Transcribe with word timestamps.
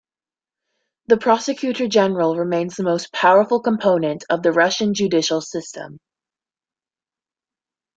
The 1.09 1.17
Prosecutor 1.17 1.87
General 1.87 2.35
remains 2.35 2.75
the 2.75 2.81
most 2.81 3.13
powerful 3.13 3.59
component 3.61 4.23
of 4.31 4.41
the 4.41 4.51
Russian 4.51 4.95
judicial 4.95 5.41
system. 5.41 5.99